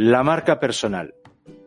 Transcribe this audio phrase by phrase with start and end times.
[0.00, 1.12] La marca personal.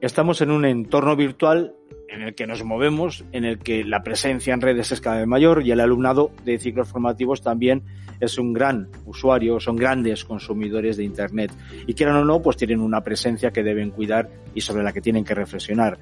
[0.00, 1.74] Estamos en un entorno virtual
[2.08, 5.26] en el que nos movemos, en el que la presencia en redes es cada vez
[5.26, 7.82] mayor y el alumnado de ciclos formativos también
[8.20, 11.50] es un gran usuario, son grandes consumidores de Internet.
[11.88, 15.00] Y quieran o no, pues tienen una presencia que deben cuidar y sobre la que
[15.00, 15.98] tienen que reflexionar.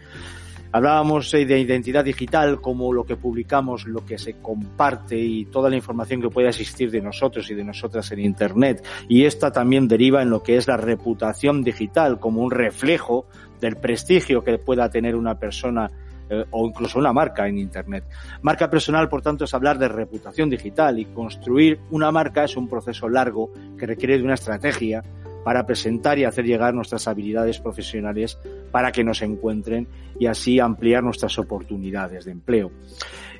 [0.72, 5.70] Hablábamos eh, de identidad digital como lo que publicamos, lo que se comparte y toda
[5.70, 8.84] la información que puede existir de nosotros y de nosotras en Internet.
[9.08, 13.26] Y esta también deriva en lo que es la reputación digital como un reflejo
[13.60, 15.90] del prestigio que pueda tener una persona
[16.30, 18.04] eh, o incluso una marca en Internet.
[18.42, 22.68] Marca personal, por tanto, es hablar de reputación digital y construir una marca es un
[22.68, 25.02] proceso largo que requiere de una estrategia
[25.48, 28.36] para presentar y hacer llegar nuestras habilidades profesionales
[28.70, 29.88] para que nos encuentren
[30.20, 32.70] y así ampliar nuestras oportunidades de empleo.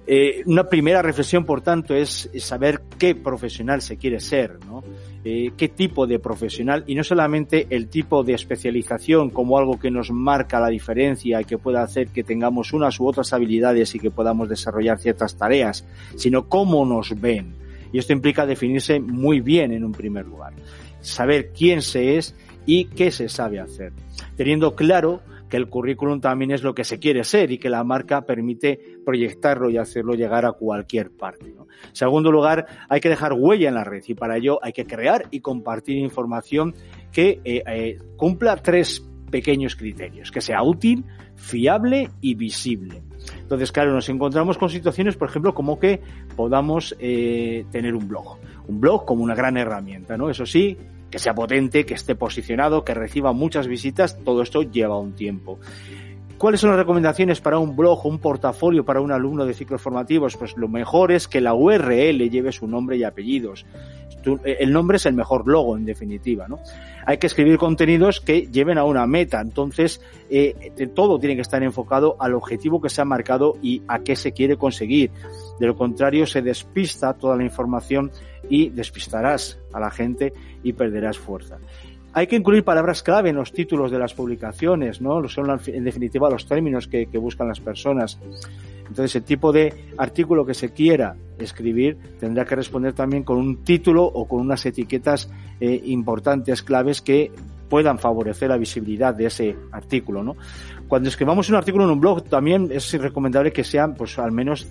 [0.06, 4.82] Eh, una primera reflexión, por tanto, es, saber qué profesional se quiere ser, ¿no?
[5.22, 9.90] Eh, qué tipo de profesional y no solamente el tipo de especialización como algo que
[9.90, 13.98] nos marca la diferencia y que pueda hacer que tengamos unas u otras habilidades y
[13.98, 17.68] que podamos desarrollar ciertas tareas, sino cómo nos ven.
[17.92, 20.54] Y esto implica definirse muy bien en un primer lugar,
[21.00, 22.34] saber quién se es
[22.66, 23.92] y qué se sabe hacer,
[24.36, 27.82] teniendo claro que el currículum también es lo que se quiere ser y que la
[27.84, 31.46] marca permite proyectarlo y hacerlo llegar a cualquier parte.
[31.46, 34.86] En segundo lugar, hay que dejar huella en la red y para ello hay que
[34.86, 36.74] crear y compartir información
[37.12, 41.04] que eh, eh, cumpla tres pequeños criterios, que sea útil,
[41.36, 43.02] fiable y visible.
[43.48, 46.02] Entonces, claro, nos encontramos con situaciones, por ejemplo, como que
[46.36, 48.36] podamos eh, tener un blog.
[48.66, 50.28] Un blog como una gran herramienta, ¿no?
[50.28, 50.76] Eso sí,
[51.10, 55.58] que sea potente, que esté posicionado, que reciba muchas visitas, todo esto lleva un tiempo.
[56.38, 60.36] ¿Cuáles son las recomendaciones para un blog un portafolio para un alumno de ciclos formativos?
[60.36, 63.66] Pues lo mejor es que la URL lleve su nombre y apellidos.
[64.44, 66.60] El nombre es el mejor logo, en definitiva, ¿no?
[67.06, 69.40] Hay que escribir contenidos que lleven a una meta.
[69.40, 70.00] Entonces,
[70.30, 74.14] eh, todo tiene que estar enfocado al objetivo que se ha marcado y a qué
[74.14, 75.10] se quiere conseguir.
[75.58, 78.12] De lo contrario, se despista toda la información
[78.48, 80.32] y despistarás a la gente
[80.62, 81.58] y perderás fuerza.
[82.12, 85.28] Hay que incluir palabras clave en los títulos de las publicaciones, ¿no?
[85.28, 88.18] Son en definitiva los términos que, buscan las personas.
[88.88, 93.62] Entonces, el tipo de artículo que se quiera escribir tendrá que responder también con un
[93.62, 97.30] título o con unas etiquetas eh, importantes, claves que
[97.68, 100.34] puedan favorecer la visibilidad de ese artículo.
[100.88, 104.66] Cuando escribamos un artículo en un blog, también es recomendable que sean, pues, al menos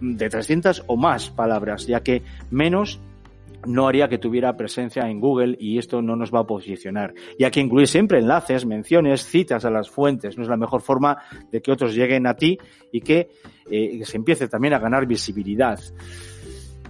[0.00, 3.00] de 300 o más palabras, ya que menos
[3.66, 7.14] no haría que tuviera presencia en Google y esto no nos va a posicionar.
[7.38, 10.36] Y hay que incluir siempre enlaces, menciones, citas a las fuentes.
[10.36, 11.18] No es la mejor forma
[11.50, 12.58] de que otros lleguen a ti
[12.92, 13.30] y que,
[13.70, 15.78] eh, se empiece también a ganar visibilidad.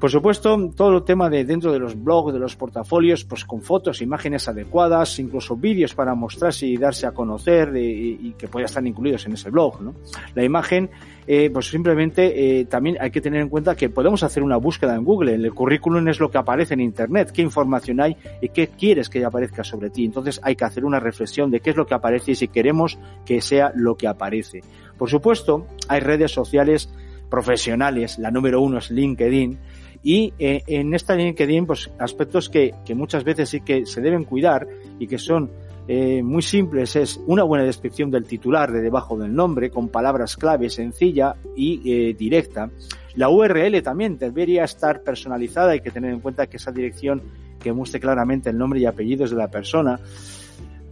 [0.01, 3.61] Por supuesto, todo el tema de dentro de los blogs, de los portafolios, pues con
[3.61, 8.87] fotos, imágenes adecuadas, incluso vídeos para mostrarse y darse a conocer y que puedan estar
[8.87, 9.83] incluidos en ese blog.
[9.83, 9.95] ¿no?
[10.35, 10.89] La imagen
[11.27, 14.97] eh, pues simplemente eh, también hay que tener en cuenta que podemos hacer una búsqueda
[14.97, 15.35] en Google.
[15.35, 19.25] El currículum es lo que aparece en Internet, qué información hay y qué quieres que
[19.25, 20.05] aparezca sobre ti.
[20.05, 22.99] Entonces hay que hacer una reflexión de qué es lo que aparece y si queremos
[23.25, 24.63] que sea lo que aparece.
[24.99, 26.93] Por supuesto, hay redes sociales
[27.31, 28.19] profesionales.
[28.19, 29.59] La número uno es LinkedIn.
[30.03, 34.25] Y eh, en esta LinkedIn, pues aspectos que, que muchas veces sí que se deben
[34.25, 34.67] cuidar
[34.99, 35.51] y que son
[35.93, 40.37] eh, muy simples es una buena descripción del titular de debajo del nombre con palabras
[40.37, 42.71] clave sencilla y eh, directa.
[43.17, 47.23] La URL también debería estar personalizada, hay que tener en cuenta que esa dirección
[47.59, 49.99] que muestre claramente el nombre y apellidos de la persona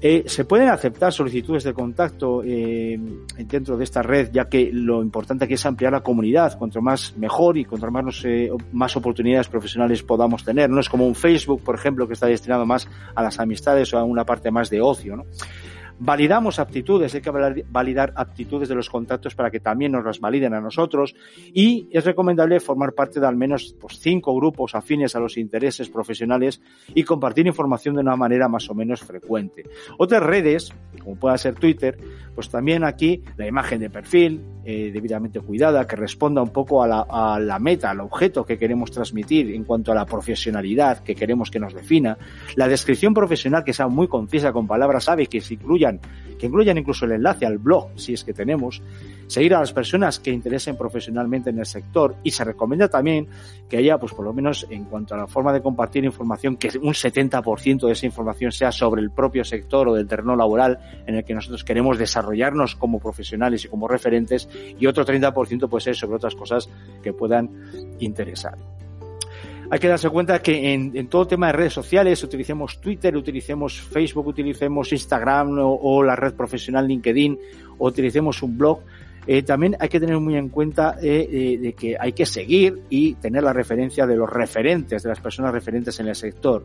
[0.01, 2.99] eh, se pueden aceptar solicitudes de contacto eh,
[3.39, 7.17] dentro de esta red, ya que lo importante aquí es ampliar la comunidad, cuanto más
[7.17, 8.25] mejor y cuanto más,
[8.73, 10.71] más oportunidades profesionales podamos tener.
[10.71, 13.99] No es como un Facebook, por ejemplo, que está destinado más a las amistades o
[13.99, 15.17] a una parte más de ocio.
[15.17, 15.25] ¿no?
[16.01, 20.55] Validamos aptitudes, hay que validar aptitudes de los contactos para que también nos las validen
[20.55, 21.15] a nosotros
[21.53, 25.89] y es recomendable formar parte de al menos pues, cinco grupos afines a los intereses
[25.89, 26.61] profesionales
[26.95, 29.65] y compartir información de una manera más o menos frecuente.
[29.99, 31.99] Otras redes, como pueda ser Twitter,
[32.33, 36.87] pues también aquí la imagen de perfil eh, debidamente cuidada, que responda un poco a
[36.87, 41.17] la, a la meta, al objeto que queremos transmitir en cuanto a la profesionalidad que
[41.17, 42.17] queremos que nos defina,
[42.55, 45.88] la descripción profesional que sea muy concisa con palabras sabe que se incluya
[46.39, 48.81] que incluyan incluso el enlace al blog, si es que tenemos,
[49.27, 53.29] seguir a las personas que interesen profesionalmente en el sector y se recomienda también
[53.69, 56.79] que haya, pues por lo menos en cuanto a la forma de compartir información, que
[56.79, 61.17] un 70% de esa información sea sobre el propio sector o del terreno laboral en
[61.17, 64.49] el que nosotros queremos desarrollarnos como profesionales y como referentes
[64.79, 66.69] y otro 30% puede ser sobre otras cosas
[67.03, 67.51] que puedan
[67.99, 68.57] interesar.
[69.71, 74.29] Hay que darse cuenta que en, todo tema de redes sociales, utilicemos Twitter, utilicemos Facebook,
[74.29, 77.39] utilicemos Instagram o, la red profesional LinkedIn
[77.79, 78.81] o utilicemos un blog,
[79.27, 82.81] eh, también hay que tener muy en cuenta eh, eh, de que hay que seguir
[82.89, 86.65] y tener la referencia de los referentes, de las personas referentes en el sector.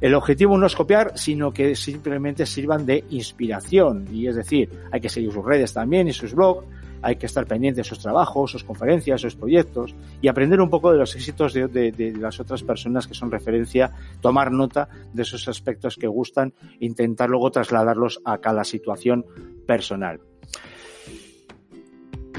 [0.00, 4.06] El objetivo no es copiar, sino que simplemente sirvan de inspiración.
[4.12, 6.66] Y es decir, hay que seguir sus redes también y sus blogs,
[7.02, 10.92] hay que estar pendiente de sus trabajos, sus conferencias, sus proyectos y aprender un poco
[10.92, 15.96] de los éxitos de, las otras personas que son referencia, tomar nota de esos aspectos
[15.96, 19.24] que gustan, intentar luego trasladarlos a cada situación
[19.66, 20.20] personal.